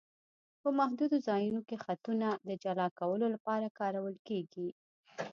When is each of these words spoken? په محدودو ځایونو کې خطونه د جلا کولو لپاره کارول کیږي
په 0.61 0.69
محدودو 0.79 1.17
ځایونو 1.27 1.61
کې 1.67 1.81
خطونه 1.85 2.27
د 2.47 2.49
جلا 2.63 2.87
کولو 2.99 3.25
لپاره 3.35 3.75
کارول 3.79 4.15
کیږي 4.27 4.69